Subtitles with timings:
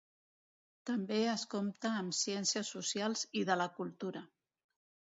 [0.89, 4.29] També es compta amb ciències socials i de la cultura.